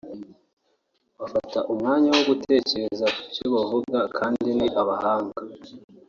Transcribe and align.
bafata 1.19 1.59
umwanya 1.71 2.09
wo 2.15 2.21
gutekereza 2.29 3.05
ku 3.15 3.21
byo 3.31 3.47
bavuga 3.55 3.99
kandi 4.17 4.49
ni 4.57 4.67
abahanga 4.81 5.39